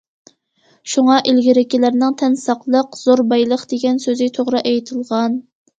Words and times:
شۇڭا 0.93 1.17
ئىلگىرىكىلەرنىڭ‹‹ 1.33 2.11
تەن 2.23 2.39
ساقلىق— 2.47 2.99
زور 3.05 3.25
بايلىق›› 3.35 3.71
دېگەن 3.77 4.05
سۆزى 4.09 4.35
توغرا 4.41 4.65
ئېيتىلغان. 4.73 5.43